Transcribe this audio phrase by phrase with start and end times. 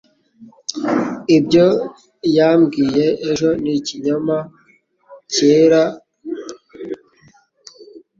[1.37, 1.67] Ibyo
[2.37, 4.37] yambwiye ejo ni ikinyoma
[5.33, 5.81] cyera.